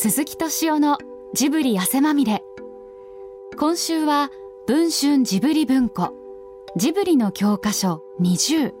[0.00, 0.96] 鈴木敏夫の
[1.34, 2.44] ジブリ汗まみれ。
[3.58, 4.30] 今週は
[4.68, 6.14] 文春ジブリ文庫
[6.76, 8.74] ジブリの教科書20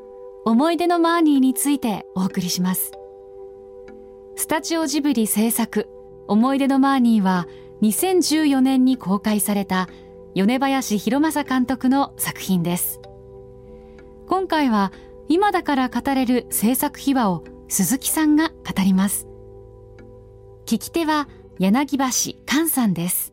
[0.44, 2.92] 思い出のマーニーについてお送りします。
[4.36, 5.88] スタジオジブリ制作
[6.28, 7.48] 思い出のマーニーは
[7.82, 9.88] 2014年に公開された
[10.36, 13.00] 米林博正監督の作品です。
[14.28, 14.92] 今回は
[15.26, 19.27] 今だから語れる制作秘話を鈴木さんが語ります。
[20.68, 21.26] 聞き手は
[21.58, 22.04] 柳橋
[22.44, 23.32] 寛さんです。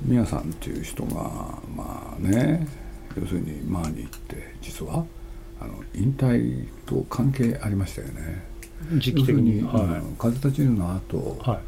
[0.00, 2.64] 宮さんっていう人がまあね
[3.16, 5.04] 要するにマーニーって実は
[5.58, 8.44] あの引退と関係ありましたよね。
[8.98, 11.60] 時期的に、はい、風立ちぬの後、は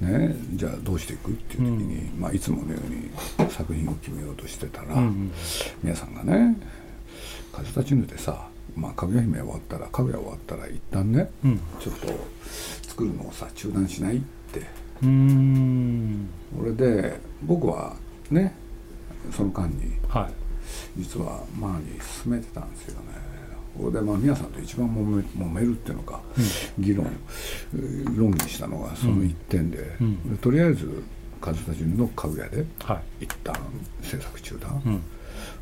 [0.00, 4.96] ね、じゃあどうしていくっていう時に、まあ、いつものように作品を決めようとしてたら、
[5.80, 6.56] 宮さんがね
[7.54, 11.60] 「風立ちぬ」でさまあ、かぐや姫終わったらかぐや終わったら一旦ね、うん。
[11.80, 12.08] ちょっと
[12.88, 14.20] 作るのをさ中断しないっ
[14.52, 14.66] て。
[15.02, 16.28] うん。
[16.56, 17.94] これで僕は
[18.30, 18.54] ね
[19.30, 20.32] その間にはい。
[20.96, 23.08] 実はマーに進めてたんですよね。
[23.76, 26.20] これでまあ宮さんと一番揉め揉めるっていうのか、
[26.78, 27.06] 議論
[27.74, 30.38] えー論議したのがその一点で,で、うん。
[30.38, 31.02] とりあえず
[31.40, 33.24] 風立ちぬのかぐやではい。
[33.24, 33.54] 一旦
[34.02, 35.02] 制作中断、うん。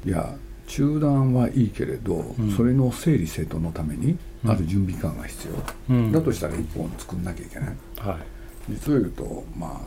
[0.05, 0.37] いや
[0.71, 2.55] 中断はいいけれど、ん。
[2.57, 6.13] それの整理整頓のためにある準備期間が必要、うん。
[6.13, 7.69] だとしたら一本作んなきゃいけない。
[7.99, 8.73] はい。
[8.73, 9.81] 実を言うとまあ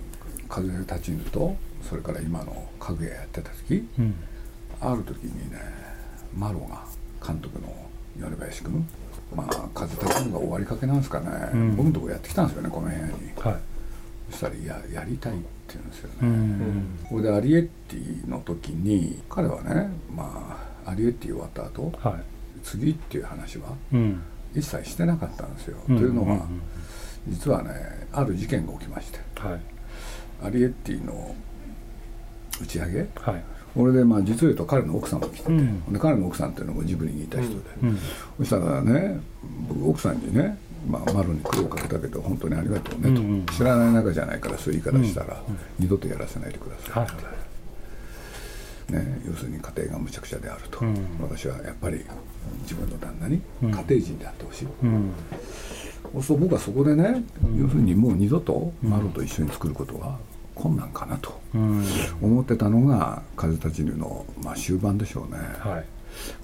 [0.49, 4.15] 風立ちぬとそれから今の家具屋やってた時うん。
[4.81, 5.57] ある時にね
[6.37, 6.83] マロが
[7.25, 7.73] 監督の
[8.17, 8.85] 米林君
[9.33, 11.75] まあ風立ちぬが終わりかけなんですかね、うん。
[11.77, 13.07] 僕のとこやってきたんですよねこの部屋に。
[13.37, 13.55] はい。
[14.31, 15.43] そしたらいややりたいって
[15.75, 16.99] 言うんですよね、うん。
[17.09, 22.17] これでアリエッティの時に彼はねまあアリエッティ終わった後は
[22.63, 24.21] 次っていう話はいうん。
[24.55, 25.97] 一切してなかったんですよ、うん。
[25.97, 26.61] というのは、うん
[27.25, 27.71] 実はね
[28.11, 29.59] ある事件が起きましてはい。
[30.45, 31.33] アリエッティの
[32.61, 33.43] 打ち上げはい。
[33.73, 35.93] これでまあ実を言うと彼の奥さんも来てて、うん。
[35.93, 37.97] で彼の奥さんっていうのもジブリにいた人で、うん。
[38.39, 39.19] そしたらね
[39.69, 45.41] 僕奥さんにね、まあ、マロに苦労かけたけど本当にありがとうねと、うんうん知らない仲じゃないからそういう言い方したら、
[45.79, 47.23] 二度とやらせないでくださいはいって、
[48.89, 50.95] ね、要するに家庭がむちゃくちゃであると、うん。
[51.21, 52.03] 私はやっぱり
[52.63, 53.71] 自分の旦那にうん。
[53.71, 55.11] 家庭人であってほしい、うん。
[56.21, 57.23] そう僕はそこでね、
[57.57, 60.17] 要するにもう二度とマロと一緒に作ることは
[60.55, 61.83] 困難かなとうん。
[62.21, 65.85] 思ってたのが「風立ちぬ」の、まあ、終盤でしょうね、はい。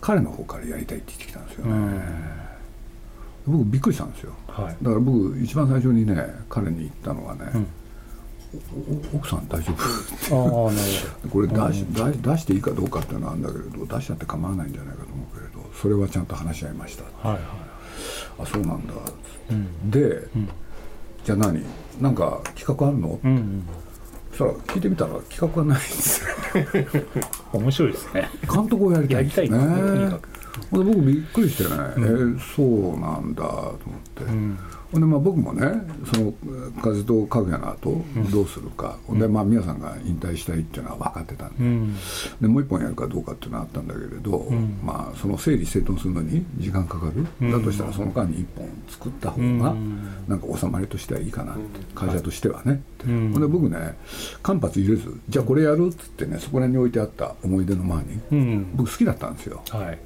[0.01, 1.71] 彼の方からやりたいって言ってきたんですよね、
[3.47, 3.59] うん。
[3.59, 4.33] 僕びっくりしたんですよ。
[4.47, 4.75] はい。
[4.81, 6.15] だから僕一番最初にね
[6.49, 7.41] 彼に言ったのはね、
[9.15, 9.73] 奥さん大丈
[10.29, 10.65] 夫？
[10.65, 10.87] ああなる
[11.29, 17.39] これ出し出出していいかどうかっていうのはあるんだけれど出しちゃって構わないんじゃないかと思うけれどそれはちゃんと話し合いましたはいは
[18.41, 18.95] あそうなんだ、い
[19.51, 19.91] うん。
[19.91, 19.99] で、
[20.35, 20.49] ん。
[21.25, 21.63] じゃあ何？
[22.01, 23.63] なんか企画あるの、うんうん。
[24.31, 26.27] そしたら聞いてみたら企画がないんですよ
[27.51, 30.29] 面白いですね監督をやりたやりたいですねとにかく
[30.71, 34.57] 僕びっくりしてね、えーそうなんだと思って、うん。
[34.91, 35.71] ほんでまあ僕もね
[36.11, 36.33] その
[36.81, 39.19] 風とかぐやの後どうするか、ほん。
[39.19, 41.95] でまあ皆さんが引退したいっていうのは分かってたんで,、うん。
[42.41, 44.79] でもう一本やるかどうかっていうのはあったんだけれど、ん。
[44.83, 47.51] まあその整理整頓するのに時間かかる、うん。
[47.51, 49.99] だとしたらその間に一本作った方がうん。
[50.27, 51.61] なんか収まりとしてはいいかなって、
[51.95, 52.81] 会社としてはね。
[53.05, 53.97] うんで僕ね
[54.43, 58.71] 間髪入れずじゃあこれやるっつってねそこら辺に置いてあった思い出の前にうん。
[58.75, 59.61] 僕好きだったんですよ。
[59.69, 59.99] はい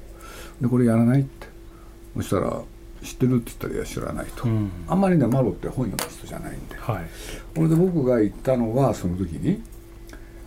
[0.60, 1.46] でこれやらないって。
[2.16, 2.62] そしたら
[3.02, 4.70] 知ってるって言ったらいや知らないと、うん。
[4.88, 6.76] あんまりねマロって本読む人じゃないんで。
[6.76, 7.06] はい。
[7.54, 9.62] それで僕が言ったのはその時に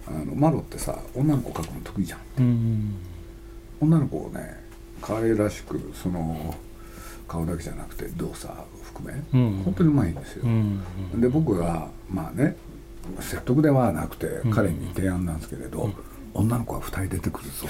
[0.08, 2.20] あのマロってさ女の子描くの得意じゃん。
[2.40, 2.96] うん。
[3.82, 4.64] 女の子をね
[5.02, 6.56] 可愛らしくその
[7.28, 8.52] 顔だけじゃなくて動作
[8.84, 9.64] 含め、うん。
[9.64, 10.82] 本当にうまいんですよ、うん。
[11.22, 12.56] で僕がまあね
[13.20, 15.92] 説得ではなくて彼に提案なんですけれど、
[16.38, 17.68] 女の子が2人出てくるぞ。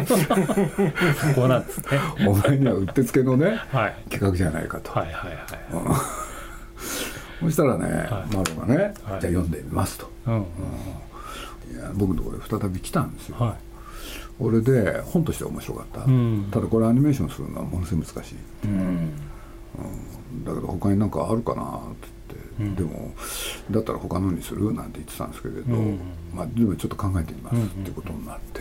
[0.00, 1.84] っ てここなんですね。
[2.26, 3.96] お前にはうってつけのねはい。
[4.10, 5.40] 企画じゃないかと、はいはいはい。
[7.40, 8.34] そしたらね、はい。
[8.34, 8.92] マロがね、はい。
[8.92, 10.10] じゃあ読んでみますと。
[10.26, 10.34] うん。
[11.72, 13.56] いや僕のところで再び来たんですよ、は
[14.38, 16.48] これで本としては面白かった、うん。
[16.50, 19.12] ただこれアニメーションするのはものすごい難しいいうん。
[20.44, 21.66] だけど他になんかあるかなっ
[22.00, 22.19] て
[22.76, 23.12] でも
[23.70, 24.72] だったら他のにする？
[24.72, 25.98] なんて言ってたんですけれど、うん。
[26.34, 28.60] まあでもちょっと考えてみますってことになって、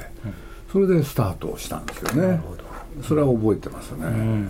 [0.72, 2.42] それでスタートしたんですよね。
[3.04, 4.50] それは覚えてますね、うん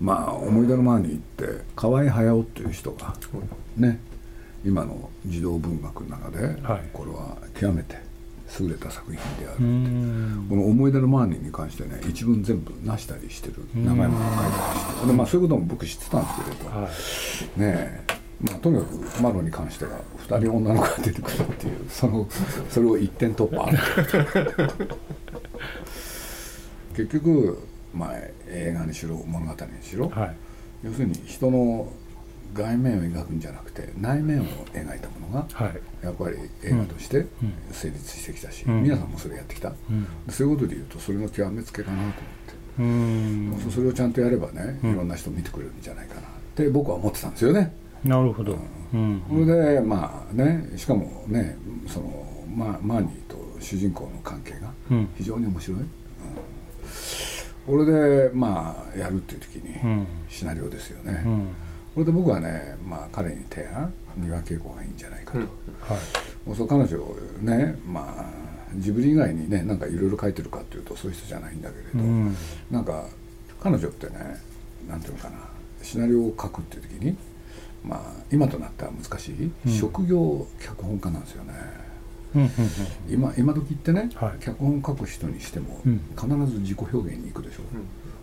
[0.00, 3.14] まあ思い出の前に行って河合隼っていう人が
[3.76, 4.00] ね
[4.64, 6.88] 今の児童文学の中で、はい。
[6.92, 7.96] これは極めて
[8.60, 9.68] 優れた作品である、う。
[9.68, 10.46] ん。
[10.48, 13.54] この思い出のマーニーに関してね一文全部なしたりしてる。
[13.74, 15.06] 長いものを書いたりして。
[15.06, 17.60] で、まあ、そういうことも僕知ってたんですけれど、はい。
[17.60, 18.14] ねえ。
[18.40, 19.92] まあ、とにかくマロに関しては
[20.28, 22.28] 2人女の子が出てくるっていうその
[22.68, 23.70] それを一点突破。
[26.96, 28.12] 結局、まあ、
[28.48, 30.36] 映画にしろ物語にしろ、はい。
[30.84, 31.90] 要するに人の
[32.54, 35.80] 外面を描くんじゃなくて内面を描いたものがはい。
[36.02, 37.28] やっぱり映画としてうん。
[37.72, 38.82] 成立してきたし、うん。
[38.82, 40.06] 皆さんもそれやってきた、うん。
[40.30, 42.22] そういうことで言うとそれの極めつけかなと思って。
[42.78, 43.70] うーん。
[43.70, 44.92] それをちゃんとやればね、うん。
[44.92, 46.22] いろんな人見てくれるんじゃないかなっ
[46.54, 47.74] て僕は思ってたんですよね。
[48.04, 48.56] なるほど。
[48.92, 49.22] うん。
[49.28, 51.56] それでまあねしかもね
[51.88, 55.08] そのママーニーと主人公の関係がうん。
[55.16, 55.80] 非常に面白い。
[55.80, 55.86] うん。
[57.66, 60.06] これでまあやるっていう時にうん。
[60.28, 61.22] シナリオですよね。
[61.26, 61.48] うん
[61.94, 65.38] これで僕はねまあ彼に提案三輪稽古がいいんじゃないかと。
[65.38, 65.48] はい。
[66.44, 66.98] もうそう彼女
[67.40, 68.24] ねまあ
[68.76, 71.98] ジブリ以外にねなんかいろいろ書いてるかっていうとそういう人じゃないんだけれど。
[72.00, 72.36] うん。
[72.70, 73.04] なんか
[73.60, 74.40] 彼女ってね
[74.88, 75.36] なんていうのかな
[75.82, 77.16] シナリオを書くっていう時に
[77.84, 79.72] まあ今となったら難しい、うん。
[79.72, 81.52] 職業脚本家なんですよね。
[82.34, 82.50] うんうん
[83.08, 84.42] 今今時ってね、はい。
[84.42, 86.00] 脚本書く人にしてもうん。
[86.16, 87.62] 必ず自己表現に行くでしょ、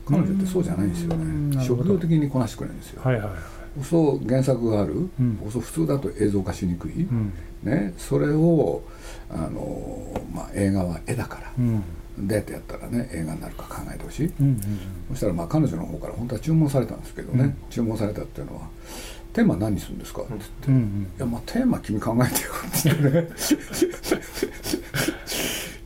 [0.05, 1.49] 彼女ってそうじゃないんですようん。
[1.49, 5.39] ね職業的にこなしてくれるんですよ、はいはいはいそう原作がある、うん。
[5.51, 7.33] そう普通だと映像化しにくい、うん。
[7.63, 8.81] ね、それを
[9.29, 11.83] あの、まあ、映画は絵だから、うん。
[12.17, 14.61] どうやってやったらね映画になるか考えてほしい、うんうん
[15.09, 18.67] そしたらまあ彼女の方から本当は注文されたんですけどね、注文されたっていうのは
[19.33, 20.81] 「テーマ何にするんですか?」って言って「うんうん。
[20.81, 23.29] いやまあテーマ君考えてよ」って言ってね。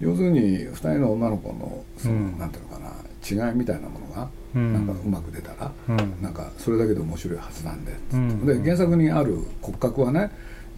[0.01, 2.37] 要するに2人の女の子のその、うん。
[2.37, 5.97] なんていうのかな違いみたいなものがうんなんかうまく出たら、うん。
[6.21, 8.45] なんかそれだけで面白いはずなんで,、うん。
[8.45, 10.31] で原作にある骨格はね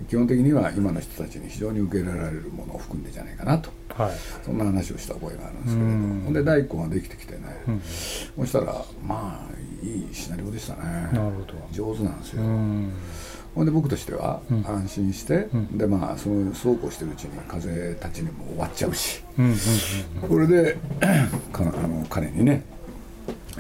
[0.10, 3.70] 基本的には今の人たちに非常に受け入れられるものを含んでんじゃないかなと。
[3.96, 4.12] はい。
[4.46, 6.34] そんな話をした覚えがあるんですけれど、うん。
[6.34, 7.82] で第一個ができてきてね、うん。
[7.82, 10.84] そしたらまあいいシナリオでしたね。
[11.14, 11.54] なるほど。
[11.72, 12.92] 上手なんですよ、うん。
[13.56, 14.68] ほんで僕としてはうん。
[14.68, 15.78] 安心して、うん。
[15.78, 19.24] でまあそのそうこうしてるうちに風たちにも終わっちゃうし。
[20.28, 20.78] これで
[21.52, 22.64] かあの彼にね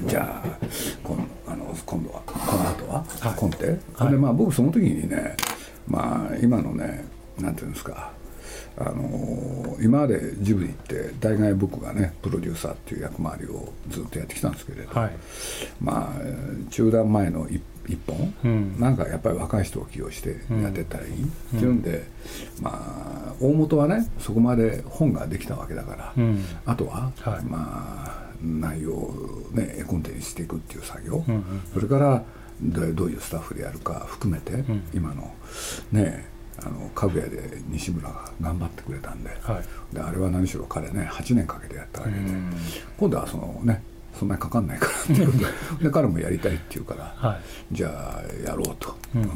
[0.05, 0.65] じゃあ
[1.03, 3.39] 今あの今度はこの後は、はい。
[3.39, 4.11] コンテ、はい。
[4.11, 5.35] でまあ僕その時にね
[5.87, 7.05] まあ今のね
[7.39, 8.11] なんていうんですか
[8.79, 15.11] あの今までジブリって大概僕がねプロデューサーっていう役回りをずっとやってきたんですけれど、はい。
[15.81, 18.75] まあえー中断前の一一本、うん。
[18.79, 22.03] なんかやっぱり若い人を起用してやってったらいい、っていうんで、
[22.61, 22.71] ま
[23.29, 26.43] あ大元はねそこまで本ができたわけだから、うん。
[26.65, 27.45] あとは、はい。
[27.45, 32.23] まあ内容をね絵コンテにしていくっていう作業、うんうんそれから
[32.59, 34.83] どどういうスタッフでやるか含めて、ん。
[34.91, 35.31] 今の
[35.91, 36.25] ね
[36.59, 39.61] あの家具屋で西村が頑張ってくれたんで,、は
[39.91, 39.95] い。
[39.95, 42.51] であれは何しろ彼ね8年かけてやったわけで、うん。
[42.97, 43.83] 今度はそのね
[44.17, 45.45] そんなにかかんないからっていうで。
[45.85, 47.75] で彼もやりたいっていうから、はい。
[47.75, 49.21] じゃあやろうと、うん。
[49.21, 49.27] うん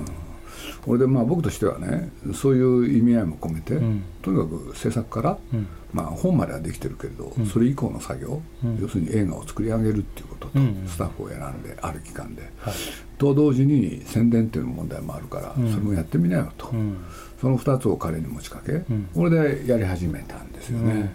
[0.85, 4.03] これでまあ僕としてはねそういう意味合いも込めて、うん。
[4.21, 5.67] とにかく制作から、うん。
[5.93, 7.45] まあ、本まではできてるけれど、うん。
[7.45, 8.79] それ以降の作業、うん。
[8.79, 12.73] 要するに映画を作り上げるっていうことと、スタッフを選んである期間で、はい。
[13.17, 15.71] と同時に宣伝っていう問題もあるから、うん。
[15.71, 16.97] それもやってみなよと、うん。
[17.39, 19.09] その2つを彼に持ちかけ、ん。
[19.13, 20.93] これでやり始めたんですよね。
[20.93, 21.11] うん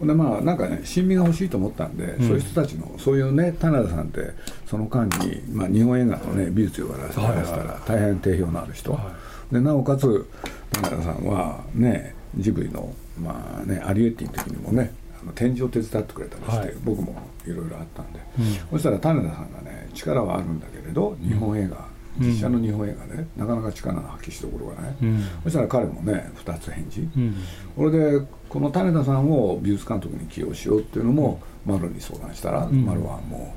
[0.00, 2.18] ほんでまあなんかね親身が欲しいと思ったんで、ん。
[2.18, 4.30] そういう人たちのそういうね棚田さんって
[4.66, 9.14] その間に、まあ、日本映画のね美術をやらせたら大変定評のある人、は
[9.50, 10.28] でなおかつ
[10.72, 16.74] 棚田さんはねジブリのまあねアリエッティの時にもねあの展示を手伝ってくれたりして、はい。
[16.82, 17.14] 僕も
[17.46, 18.78] いろいろあったんで、うん。
[18.78, 25.24] そしたら種田さんがね力はあるんだけれど日本映画、うん実写の日本映画で、なかなか力の発揮しどころがない、うん。
[25.44, 27.34] そしたら彼もね2つ返事、うん。
[27.76, 32.84] これでこの種田さんを美術監督に起用しようっていうのも丸に相談したら、ん。
[32.84, 33.54] 丸はも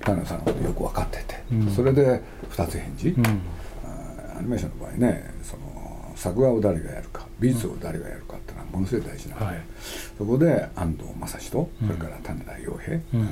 [0.00, 1.70] う種田さんのことよく分かってて、うん。
[1.70, 3.24] それで2つ返事、うん。
[4.36, 9.40] アニメーションの場合ねその作画を誰がやるか美術を誰がやるかっていうのはものすごい大事なの。
[9.40, 9.62] で、はい。
[10.16, 13.28] そこで安藤正史とそれから種田洋平、うん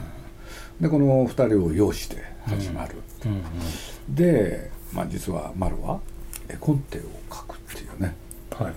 [0.80, 3.42] でこの2人を擁して始まる、うん
[4.08, 6.00] で、まあ、実は丸は
[6.48, 8.14] 絵コンテを書くっていうね。
[8.52, 8.72] はい。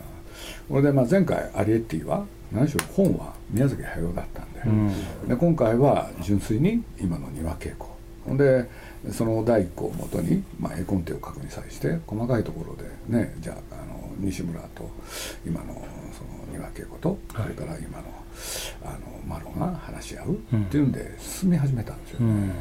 [0.68, 5.28] これでまあ前回アリエッティは何しろ本は宮崎駿だったんで,、うん。
[5.28, 7.90] で今回は純粋に今の庭稽古。
[8.26, 8.68] ほんで
[9.12, 14.90] その第一項をもとに、まあ、絵コンテを書くに際して細かいところでねじゃああの西村と
[15.46, 15.84] 今のその
[16.52, 17.44] 庭稽古と、はい。
[17.44, 18.04] それから今の
[18.84, 20.64] あのマロが話し合ううん。
[20.64, 22.52] っていうんで進み始めたんですよね。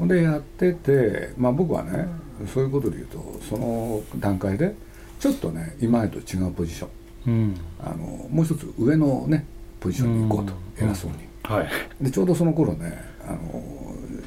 [0.00, 0.08] うん。
[0.08, 2.06] でやってて、まあ、僕はね
[2.52, 4.74] そういうことで言うとその段階で
[5.18, 6.90] ちょっとね今までと違うポジション。
[7.26, 7.56] うん。
[7.80, 7.96] あの
[8.30, 9.46] もう一つ上のね
[9.80, 10.88] ポジションに行こうと、うん。
[10.88, 11.18] 偉そうに。
[11.44, 11.68] はい。
[12.00, 13.38] でちょうどその頃ねあの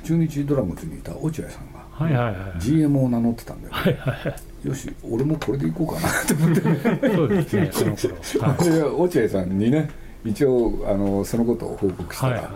[0.03, 8.51] 中日ドラゴンズにいた落合さんがはいはいはい GM を名乗ってたんだよ、はいはいよし俺もこれでいこうかなって思ってそうですねその頃。
[8.51, 9.89] は いで落合さんにね
[10.25, 12.53] 一応あのそのことを報告したら、はいはい。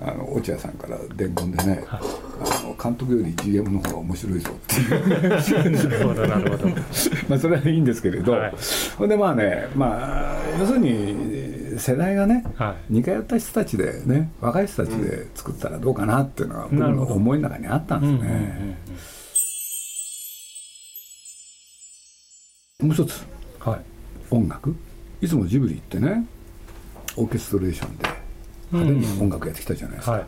[0.00, 2.00] あの落合さんから伝言でね、はい。
[2.40, 5.70] あの監督より GM の方が面白いぞっていう。
[5.70, 6.68] なるほどなるほど。
[7.28, 8.54] まあそれはいいんですけれど、はい。
[8.96, 18.78] ほんでまあねまあ要するに世代がね、は似通った人たちでね若い人たちで作ったらどうかなっていうのが僕の思いの中にあったんですね。
[22.80, 23.24] もう一つ
[23.66, 23.72] うん。
[23.72, 23.80] はい。
[24.30, 24.76] 音楽。
[25.20, 26.24] いつもジブリってね
[27.18, 28.08] オーケストレーションで
[28.72, 30.26] 派手に音楽やってきたじゃないですか、はい。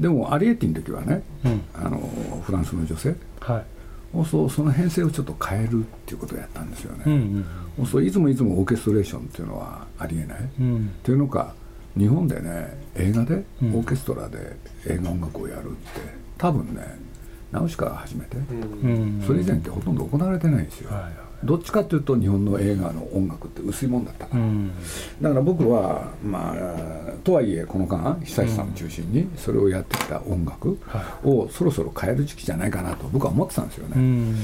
[0.00, 1.62] でもアリエッティの時はねうん。
[1.74, 1.98] あの
[2.44, 4.24] フランスの女性はい。
[4.24, 7.16] そうその編成をちょっと変えるっていうことをやったんですよね、うんう
[7.82, 10.88] んそういつもいつもオーケストレーションっていうのはありえない、っうん。
[11.02, 11.52] ていうのか
[11.98, 13.72] 日本でね映画でオうん。
[13.80, 14.56] ーケストラで
[14.88, 16.00] 映画音楽をやるって
[16.38, 16.98] 多分ね
[17.52, 19.22] ナウシカが初めて、うん。
[19.26, 21.12] それ以前ってほとんど行われてないんですよ、はいはい
[21.46, 24.26] どっちかっていうと日本の映画の音楽って薄いもんだった。
[24.26, 24.72] から、うん。
[25.20, 34.36] だから僕はまあとはいえこの間久石さんを中心にそれをやってきた音楽はをそろそろ変える時期じゃないかなと僕は思ってたんですよね、うん。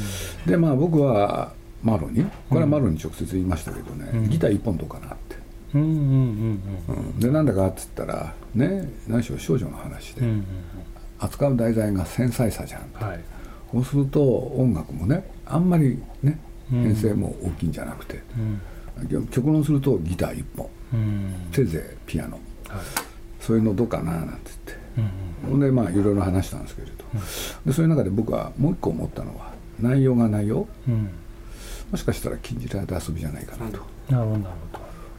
[0.47, 4.31] でまあ僕はマロにこれはマロに直接言いましたけどね、うん。
[4.31, 5.37] ギター一本どうかなって、
[5.75, 7.19] うんうんうんうん。
[7.19, 10.45] でなんだかっつったらね何しろ少女の話で、うんうんうん。
[11.19, 13.21] 扱う題材が繊細さじゃんはい。
[13.73, 16.39] そうすると音楽もねあんまりねうん
[16.71, 18.23] 編成も大きいんじゃなくて、
[19.01, 19.27] うん。
[19.29, 20.69] 極論するとギター一本。
[20.95, 21.35] うん。
[21.53, 22.39] せいぜいピアノ。
[22.69, 22.81] はい。
[23.41, 24.83] そういうのどうかななんて言って。
[24.99, 25.11] うん
[25.51, 27.05] ほんでまあいろいろ話したんですけれど、
[27.67, 30.69] でそういう中で僕はもう一個思ったのは内容が内容。
[30.87, 31.11] うん。
[31.91, 33.79] もしかしたら禁じられた遊びじゃないかなと、
[34.09, 34.57] なるほどなる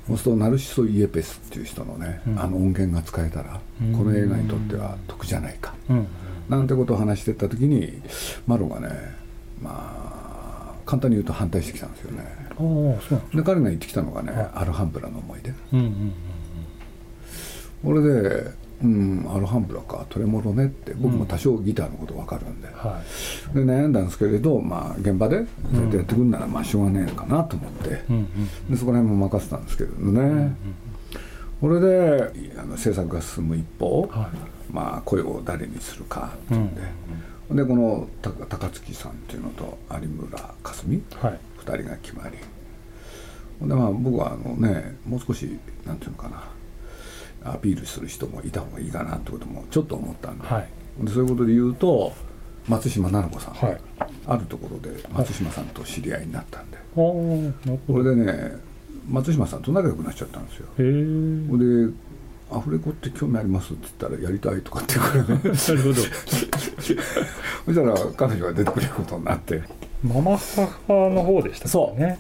[0.08, 2.40] そうするとナルシソ・イエペスっていう人のね、うん。
[2.40, 3.98] あの音源が使えたら、うん。
[3.98, 6.08] この映画にとっては得じゃないか、うん。
[6.48, 8.02] なんてことを話してった時に
[8.48, 8.90] マロがね
[9.62, 9.72] ま
[10.10, 10.13] あ
[10.94, 12.24] 簡単に言うと反対してきたんですよね。
[13.34, 14.50] で彼が言ってきたのがね、はい。
[14.54, 15.50] アルハンブラの思い出。
[15.50, 16.14] うんうん
[17.84, 23.02] これでうんアルハンブラかトレモロねって僕も多少ギターのこと分かるんで、は
[23.54, 28.72] で悩んだんですけれど、まあ、現場でそうやってやってくるならまあしょうがねえのかなと思って、いうんうん。
[28.72, 30.56] でそこら辺も任せたんですけれどね、
[31.60, 34.30] これであの制作が進む一方、は
[34.72, 36.82] まあ、声を誰にするかっていうんで、
[37.52, 41.40] でこの高高槻さんっていうのと有村架純いはい。
[41.66, 42.38] 2人が決まり。
[43.68, 50.68] でまあ僕はあのねもう少しなんていうのかなアピールする人もいた方がいいかなってこともちょっと思ったんで,、はい。
[51.06, 52.14] でそういうことで言うと
[52.68, 53.78] 松島菜々子さん、はい。
[54.26, 58.54] あるところで松島さんと知り合いになったんで、これでね
[59.10, 60.68] 松島さんと仲良くなっちゃったんですよ。
[60.78, 61.94] で
[62.56, 65.42] 「アフレコって興味あります?」って言ったら「やりたい」とかって言うからね。
[65.44, 65.96] なるほど。
[65.96, 66.02] そ
[66.82, 69.58] したら彼女が出てくれることになって。
[69.58, 69.70] だか
[70.04, 72.00] ママ母の方でしたそう。
[72.00, 72.20] ね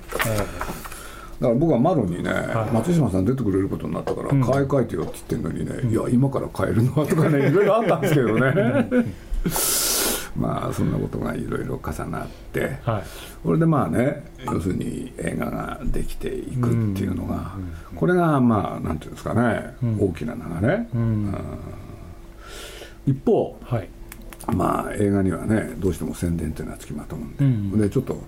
[1.41, 2.73] ら僕はマロにね、い。
[2.73, 4.41] 松島さん出てくれることになったから、うん。
[4.41, 6.93] 買い替えてよって言ってんのにね、いや今から買えるの？
[6.93, 8.87] はとかねいろいろあったんですけどね
[10.35, 13.03] まあそんなことがいろいろ重なってはい。
[13.43, 17.51] これでまあね要するに映画ができていくっていうのが、
[17.95, 19.97] これがまあなんていうんですかね、うん。
[19.99, 21.35] 大きな流れ、うん。
[23.05, 23.89] 一方はい。
[24.53, 27.79] まあ映画にはねどうしても宣伝っていうのはつきまとうんで、うん。
[27.79, 28.21] でちょっと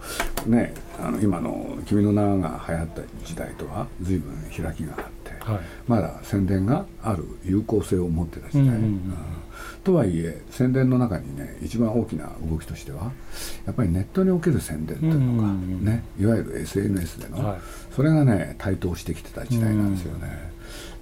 [0.45, 5.59] ねあの今の「君の名」が流行った時代とは随分開きがあって、はい。
[5.87, 8.81] まだ宣伝がある有効性を持ってた時代、うんうんうん。
[8.81, 9.01] うん
[9.85, 13.11] とはいえ宣伝の中にね一番大きな動きとしては
[13.65, 15.85] やっぱりネットにおける宣伝っていうのが、うんうんうん。
[15.85, 17.59] ねいわゆる SNS での、はい。
[17.95, 20.51] それがね台頭してきてた時代なんですよね、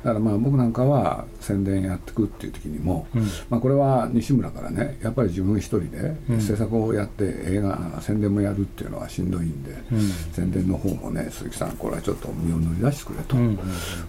[0.03, 3.22] だからまあ僕なんかは宣伝やってくっていう時にも、うん。
[3.50, 6.41] まあ、これは西村からねやっぱり自分一人でうん。
[6.41, 10.00] 制作をやって映画宣伝もやるっていうのはしんどいんで、うん。
[10.34, 13.60] 宣伝の方もね鈴木さんこれはちょっと身を乗り出してくれと、うん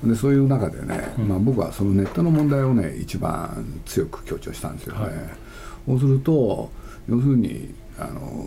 [0.02, 1.28] うんでそういう中でね、うん。
[1.28, 5.12] まあ、僕はそのネットの問題をね一番強く強調したんですよね、はい。
[5.86, 6.70] そうすると
[7.08, 8.44] 要するにあの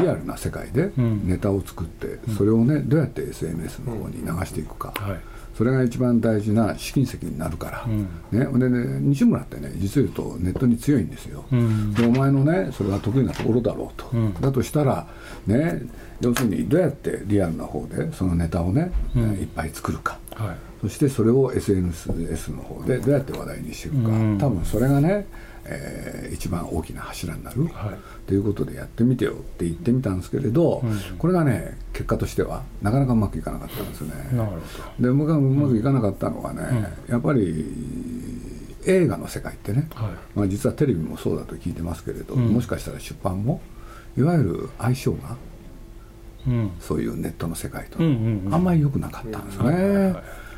[0.00, 1.28] リアルな世界でうん。
[1.28, 5.20] ネタを作って、それをねどうやって SNS の方に流していくか、はい
[5.54, 8.08] それが一番大事な試金石になるから、うん。
[8.30, 11.94] ね、でね西村ってね実を言うとネットに強いんですよ、うん。
[11.94, 14.34] でお前のねそれが得意なところだろうと、うん。
[14.34, 15.06] だとしたら
[15.46, 15.82] ね
[16.20, 19.32] 要するにどうやってリアルな方でそのネタをね、うん。
[19.34, 20.56] いっぱい作るかはい。
[20.80, 24.38] そしてそれを SNS の方でどうやって話題にしていくか、うん。
[24.38, 25.26] 多分それがね、
[25.64, 28.26] えー一番大きな柱になる、はい。
[28.26, 31.18] ということでやってみてよって言ってみたんですけれど、うん。
[31.18, 34.12] これがね結果としてはなかなかうまくいかなかったんですね。
[34.32, 36.62] なるほで僕がうまくいかなかったのはね、
[37.08, 37.64] やっぱり
[38.86, 40.12] 映画の世界ってね、どはい。
[40.34, 42.48] まあ、実はテレビもそうだと聞いてますけれど、うん。
[42.48, 43.60] もしかしたら出版も
[44.16, 45.36] いわゆる相性がうん
[46.80, 48.54] そういうネットの世界と、うんうんうん。
[48.54, 50.14] あんまり良くなかったんですね。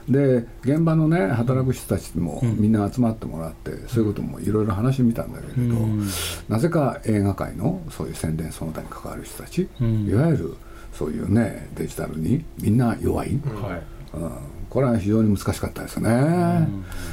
[0.09, 2.57] で現場のね働く人たちもうん。
[2.61, 6.07] みんな集まってもらって、そういうこともいろいろ話してみたんだけれど、うん。
[6.49, 10.07] なぜか映画界のそういう宣伝その他に関わる人たち、うん。
[10.07, 10.57] いわゆる
[10.93, 13.83] そういうねデジタルにみんな弱い、はい。
[14.17, 14.31] うん。
[14.69, 16.11] これは非常に難しかったですね、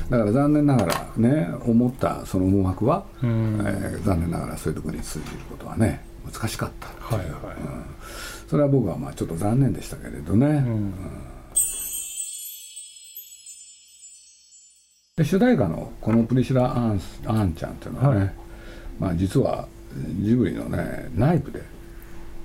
[0.09, 3.61] だから残念ながらね思ったその思惑は、うん。
[3.63, 6.87] えー残念ながらそういうところに通じることはね難しかった。
[7.15, 7.29] はいはい
[8.51, 10.93] それは僕はまあちょっと残念でしたけれどね、うん。
[15.15, 18.33] で主題歌のこのプリシラ・アンアンちゃんっていうのはね、はい。
[18.99, 19.69] まあ、実は
[20.19, 21.61] ジブリのね内部で、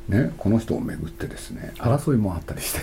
[0.09, 2.83] ね、この人をめぐってですね争いもあったりして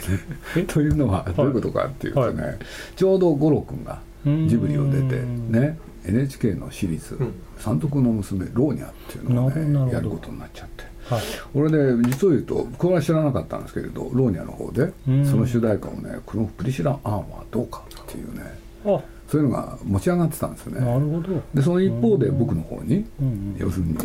[0.57, 0.59] え？
[0.59, 2.59] ね というのはどういうことかっていうとね、
[2.97, 4.01] ちょうど五郎君が
[4.49, 5.49] ジブリを出てうん。
[5.49, 9.85] ね NHK の私立うん「三徳の娘ローニャ」っていうのをなるほどなるほど。
[9.85, 10.92] ねやることになっちゃって。
[11.09, 11.21] はい。
[11.53, 15.25] 俺ね実を言うとこれは知らなかったんですけれどローニャの方でうん。
[15.25, 18.41] その主題歌をねこのプリシラ・アンはどうかっていうね
[18.85, 19.01] あ。
[19.27, 20.85] そういうのが持ち上がってたんですよね。
[20.85, 21.41] なるほど。
[21.55, 23.55] でその一方で僕の方にうんうん。
[23.57, 23.95] 要するに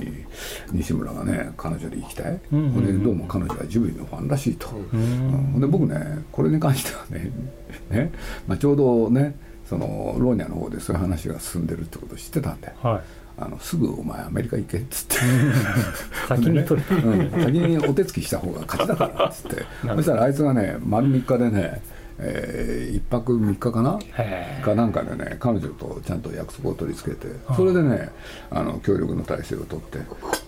[0.72, 5.00] 西村がね彼女で行きたい、うんでどうも彼女はジブリのファンらしいと、ううん。
[5.56, 7.30] んで僕ねこれに関してはね
[7.90, 8.12] ね、
[8.46, 9.34] まあ、ちょうどね
[9.68, 12.72] そのローニャの方でそういう話が進んでるってことを知ってたんで。
[12.82, 13.00] はい
[13.40, 15.16] あのすぐお前アメリカ行けっつって。
[16.28, 19.64] 先に取りうん、先にお手つきした方が勝ちだからっつって。
[19.96, 21.80] そしたらあいつがね丸3日でね、
[22.18, 23.98] え1泊3日かな？
[24.14, 27.28] へかなんかでね彼女とちゃんと約束を取り付けて。
[27.54, 28.10] それでね
[28.50, 29.98] あの協力の体制を取って。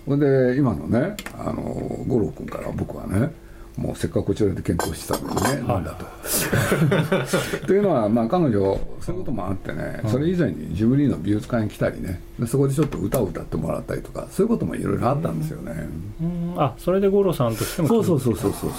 [0.05, 1.61] それで今のねあの
[2.07, 3.31] 五郎君から僕はね
[3.77, 6.05] もうせっかくこちらで検討してたのにね、なんだと。
[7.65, 8.51] というのは、まあ、彼女
[8.99, 15.87] そういうこともあってね、それ以前にジブリの美術館に来たりねでそこでちょっと歌を歌ってもらったりとかそういうこともいろいろあったんですよね。
[16.21, 16.53] うん。
[16.57, 18.71] あそれで五郎さんとしてもそうそうそうそうそう。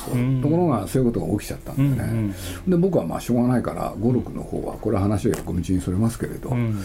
[0.42, 2.34] ところがそういうことが起きちゃったんでね、
[2.68, 6.78] で僕はまあしょうがないから五六の方はこれは話を横道にそれますけれど、うん。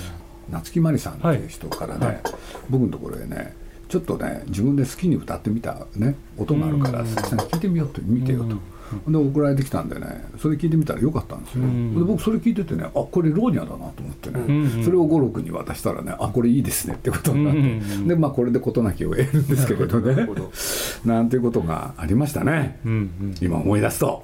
[0.49, 2.21] 夏木マリさんっていう人からね、はい。
[2.69, 3.53] 僕のところへね
[3.87, 6.15] ちょっとね自分で好きに歌ってみたね。
[6.37, 7.07] 音があるからうん。
[7.07, 10.25] 鈴木さんに聞いてみようって見てよと、で送られてきたんでね。
[10.39, 11.95] それ聞いてみたらよかったんですよ、うん。
[11.95, 17.51] で僕それ聞いててねあこれローニャだなと思ってね、うんそれを五六に渡したらねあこれいいですねってことにな。
[17.51, 17.63] って、う
[17.99, 20.27] んでまあこれで事なきを得るんですけれどね。
[21.05, 22.79] なんていうことがありましたね、
[23.41, 24.23] 今思い出すと。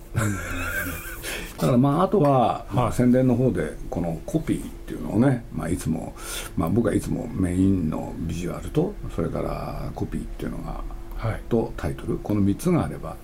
[1.64, 6.14] だからまああとは、まあ、はい宣伝の方でこのコピーっていうのをね、まあ、いつも、
[6.58, 10.84] まあ、僕はいつもメインのビジュアルとそれからコピーっていうのが
[11.24, 11.42] はい。
[11.48, 13.16] とタイトルこの3つがあれば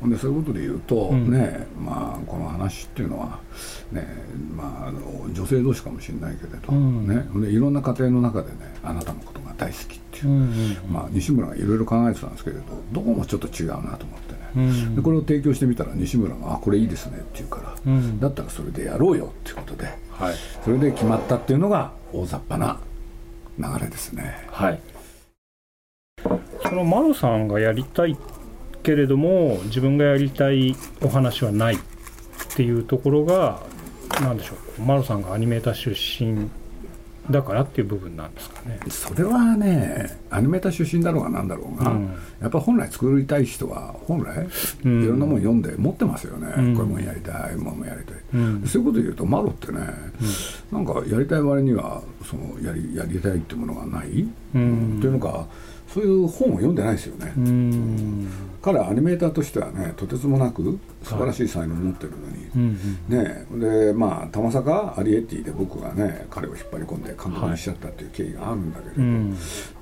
[0.00, 1.30] ほんでそういうことで言うと、うん。
[1.30, 3.38] ねまあこの話っていうのは
[3.90, 4.06] ね
[4.56, 7.06] まああの女性同士かもしれないけれど、うん。
[7.06, 14.41] ねでいろんな家庭の中でねあなたのことが大好きっていう、うんうんまあ、西村がいろいろ考えてたんですけれどどうもちょっと違うなと思ってね、うん
[14.94, 18.20] でこれを提供してみたら西村が「あこれいいですね」って言うから、うん。
[18.20, 20.34] だったらそれでやろうよっていうことではい。
[20.64, 22.78] それで決まったっていうのが大雑把な
[23.58, 24.46] 流れですね。
[24.50, 24.80] はい。
[26.62, 28.16] そのマロさんがやりたい
[28.82, 31.78] けれども自分がやりたいお話はないっ
[32.54, 33.60] ていうところが
[34.20, 36.48] 何でしょうマロさんがアニメーター出身
[37.30, 38.80] だからっていう部分なんですかね。
[38.88, 42.10] それはねアニメーター出身だろうがなんだろうが、うん。
[42.40, 44.48] やっぱ本来作りたい人は本来い
[44.84, 45.08] うん。
[45.08, 46.76] ろんなもん読んで持ってますよね、うん。
[46.76, 47.78] こういうもんやりたいああいうもん。
[47.78, 49.78] もやりたい、うんそういうこと言うとマロってね、
[50.72, 54.98] なんかやりたい割にはそのやりやりたいってものがない、うん。
[55.00, 55.46] というのか
[55.86, 58.28] そういう本を読んでないですよね、うん。
[58.60, 69.36] 彼はアニメーターとしてはねとてつもなく素晴らしい才能を持ってるのに、うんねでまあたまさかアリエッティで僕がね彼を引っ張り込んで監督にしちゃったっていう経緯があるんだけれど、うん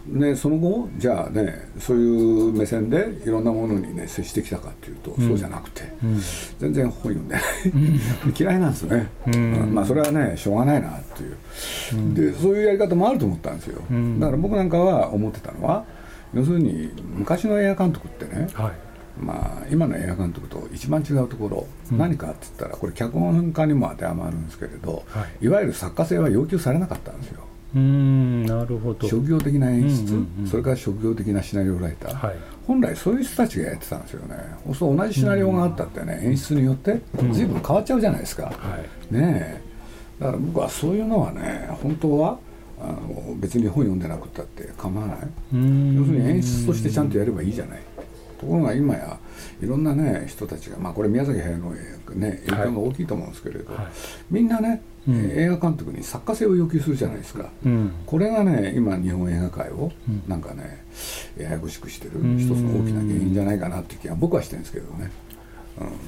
[0.07, 6.21] ね、その後じゃあねそういう目線でいろんなものにね接してきたかっていうと、そうじゃなくて、うん。
[6.59, 7.43] 全然本読んでない。
[8.39, 9.75] 嫌いなんですね、うん。
[9.75, 14.19] まあそれはねしょうがないなっていう、でそういうやり方もあると思ったんですよ、ん。
[14.19, 15.85] だから僕なんかは思ってたのは
[16.35, 18.90] 要するに昔の映画監督ってね、はい
[19.21, 25.45] まあ、今の映画監督と一番違うところ、何かって言ったらこれ脚本家にも当てはまるんですけれど、はい。
[25.45, 27.45] い、わゆる作家性は要求されなかったんですよ。
[27.73, 29.07] うんなるほど。
[29.07, 30.47] 職業的な演出、うんうんうん。
[30.49, 32.37] それから職業的なシナリオライター、はい。
[32.67, 34.37] 本来そういう人たちがやってたんですよね。
[34.75, 38.53] そう同じシナリオがあったってね演出によって随分変わっちゃうじゃないですか、は
[39.11, 39.15] い。
[39.15, 39.61] ねえ。
[40.21, 42.39] だから僕はそういうのはね本当は
[42.81, 45.19] あの別に本読んでなくったって構わない。
[45.55, 45.95] うん。
[45.97, 47.81] 要するに演出としてちゃんとやればいいじゃない
[48.41, 49.19] ところが今や
[49.63, 51.73] いろんなね人たちがまあこれ宮崎駿の、
[52.15, 53.87] ね、影響が大きいと思うんですけれど、はい。
[54.31, 55.15] みんなね、うん。
[55.17, 57.93] えー映画監督に作家性を要求するじゃないですか、うん。
[58.07, 60.23] これがね今日本映画界をうん。
[60.27, 60.85] なんかね
[61.39, 62.39] ややこしくしてるん。
[62.39, 65.11] 一つの大きな原因じゃないかなっていう気が僕はしてるんですけどね。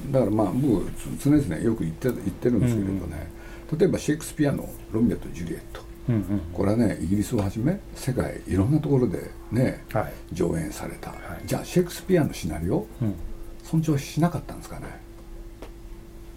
[0.05, 0.85] うん、だからまあ僕
[1.19, 3.31] 常々よく言って言ってるんですけれどね、
[3.77, 6.41] 例えばシェイクスピアの「ロミオとジュリエット」うんうん。
[6.53, 10.13] これはねイギリスをはじめ世界いろんなところでねはい。
[10.31, 11.13] 上演された、い。
[11.45, 13.15] じゃあシェイクスピアのシナリオうん。
[13.63, 14.85] 尊重しなかったんですかね？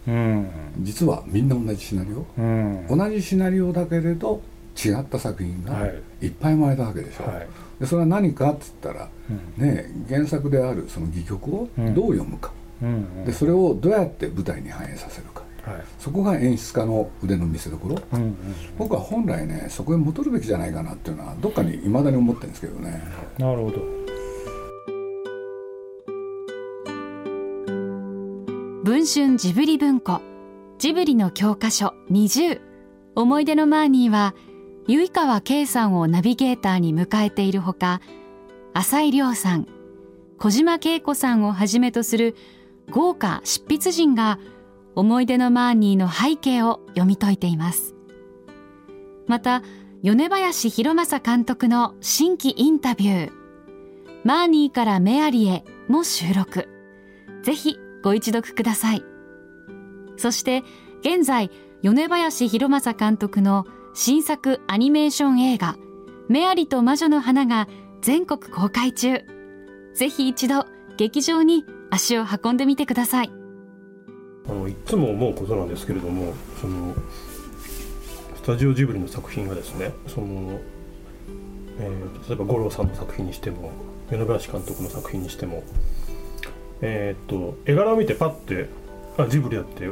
[0.08, 0.48] うん。
[0.82, 2.24] 実はみんな同じシナリオ。
[2.38, 2.86] うん。
[2.88, 4.40] 同じシナリオだけれど
[4.76, 6.26] 違った作品がはい。
[6.26, 7.48] いっぱい生まれたわけでしょ、はい。
[7.80, 9.08] でそれは何かって言ったら、
[9.58, 9.66] うん。
[9.66, 11.94] ね、原作であるその戯曲をうん。
[11.94, 12.52] どう読むか、
[12.82, 13.24] うんうん。
[13.24, 15.84] でそれをどうやって舞台に反映させるかはい。
[15.98, 17.76] そこが演出家の腕の見せ所。
[17.86, 18.36] うんうん
[18.78, 23.02] 僕は本来ねそこへ戻るべきじゃないかなっていうのはどっかにいまだに思ってるんですけどね。
[23.38, 23.76] なるほど。
[28.84, 30.20] 文春ジブリ文庫。
[30.78, 31.94] ジブリの教科書。
[32.10, 32.60] 20
[33.16, 34.34] 思い出のマーニーは
[34.86, 38.02] 結川圭さんをナビゲーターに迎えているほか
[38.74, 39.66] 浅井亮さん
[40.38, 42.36] 小島恵子さんをはじめとする
[42.90, 44.38] 豪華執筆陣が
[44.96, 47.94] 思い出のマーニーの背景を読み解いています。
[49.26, 49.62] また
[50.02, 53.32] 米林博正監督の新規インタビュー
[54.24, 56.68] 「マーニーからメアリへ」も収録。
[57.42, 59.04] ぜひご一読ください。
[60.16, 60.64] そして
[61.00, 61.50] 現在
[61.82, 65.76] 米林博正監督の新作アニメーション映画
[66.28, 67.68] 「メアリと魔女の花」が
[68.00, 69.24] 全国公開中。
[69.94, 73.35] ぜひ一度劇場に足を運んでみてください。
[74.48, 76.94] あのいつも思うことなんですけれどもその
[78.36, 80.60] スタジオジブリの作品がですねその、
[81.80, 83.70] えー例えば五郎さんの作品にしても
[84.10, 85.62] 米林監督の作品にしても
[86.80, 88.68] えーっと絵柄を見てパッて
[89.18, 89.88] あジブリだって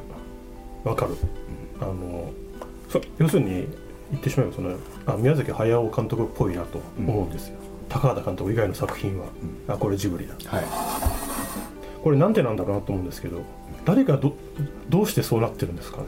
[0.85, 1.17] わかる、
[1.81, 2.31] あの
[2.91, 3.67] そ要するに
[4.11, 7.57] 言ってしまえばそのあ宮崎駿監督っぽいなと思うんですよ、
[7.89, 9.27] 高畑監督以外の作品は、
[9.69, 10.35] あこれジブリだ。
[10.47, 11.24] はい
[12.05, 13.41] これなんてなんだろうなと思うんですけど
[13.87, 14.37] 誰がど
[14.91, 16.05] どうしてそうなってるんですかね、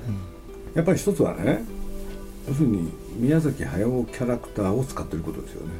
[0.74, 1.64] やっぱり一つはね
[2.46, 5.72] 要するに宮崎駿キャラクターを使ってることですよね。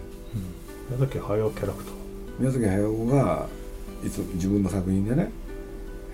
[0.91, 1.95] 宮崎駿キャラクター？
[2.39, 3.47] 宮崎駿が
[4.05, 5.31] いつ自分の作品でね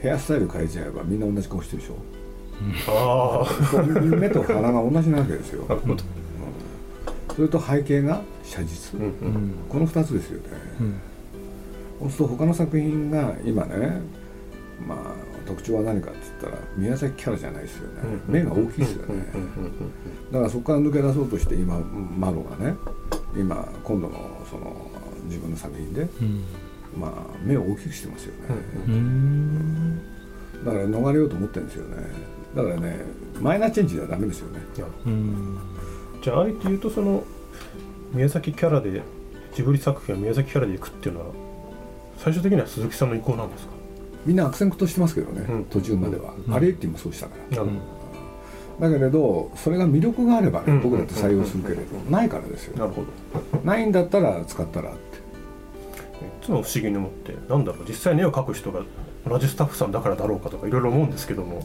[0.01, 1.95] ヘアスタイル変えちゃえばみんな同じ顔してるでしょ。
[2.89, 3.87] あそう
[4.17, 5.65] 目と鼻が同じなわけですよ。
[5.69, 6.05] あなるほど、
[7.37, 9.55] それと背景が写実、うんうん。
[9.69, 10.49] この2つですよね、
[12.03, 14.01] そうすると他の作品が今ね
[14.87, 19.93] まあ特徴は何かって言ったら宮崎キャラじゃないですよね、うん目が大きいですよね、うんうんうん
[20.33, 22.75] だからそこから抜け出そうとして今マロがね
[23.37, 24.75] 今今度のその
[25.25, 26.09] 自分の作品で、
[26.99, 27.11] まあ
[27.45, 28.55] 目を大きくしてますよね、
[30.65, 31.97] だから逃れようと思ってるんですよね。
[32.57, 33.05] だからね
[33.41, 34.61] マイナーチェンジではダメですよね。
[34.75, 34.87] じゃ
[36.35, 37.25] ああえて言うとその
[38.15, 39.03] 宮崎キャラで
[39.55, 41.27] ジブリ作品は宮崎キャラでいくっていうのは
[42.23, 43.73] 最終的には鈴木さんの意向なんですか？
[44.25, 45.65] みんな悪戦苦闘してますけどね、うん。
[45.65, 47.57] 途中までは、アレイティもそうしたから。
[47.59, 48.03] なるほ
[48.81, 50.83] だけれどそれが魅力があればね、うん。
[50.83, 52.77] 僕だって採用するけれど、ないからですよ。
[52.77, 53.05] どなるほ
[53.53, 53.61] ど。
[53.65, 54.99] ないんだったら使ったらって。
[54.99, 55.01] い
[56.41, 58.83] つも不思議に思ってなんだろう実際に絵を描く人が
[59.29, 61.63] 同じスタッフさんだからだろうかとかいろいろ思うんですけども。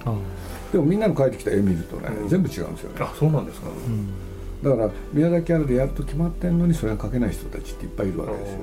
[0.72, 2.28] でもみんなの描いてきた絵見るとね、うん。
[2.28, 2.96] 全部違うんですよね。
[3.02, 3.68] あそうなんですか、
[4.64, 8.60] だから宮崎キャラでやると決まってんのにそれが描けない人たちっていっぱいいるわけですよ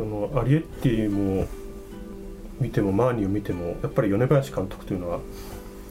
[0.00, 1.46] そのアリエッティも
[2.58, 5.20] 見てもマーニーを見てもやっぱり米林監督というのは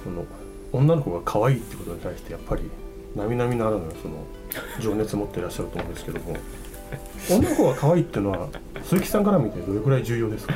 [0.04, 0.26] その
[0.72, 2.64] 女の子が可愛いってことに対してやっぱり
[3.16, 4.26] 並々ならぬその
[4.80, 6.36] 情熱を持っていらっしゃると思うんですけども。
[7.30, 8.50] 女の子が可愛いっていうのは
[8.84, 10.56] 鈴木さんから見てどれくらい重要ですか、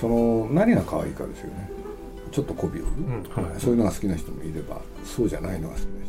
[0.00, 1.70] その何が可愛いかですよね。
[2.30, 2.92] ちょっと媚びを売る、
[3.36, 3.60] うんはい。
[3.60, 6.06] そういうのが好きな人もいればそうじゃないのが好きな人もいる。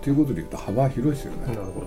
[0.02, 1.86] ていうことで言うと幅は広いですよね、なるほど